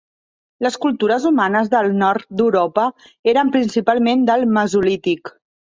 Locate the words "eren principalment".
3.35-4.29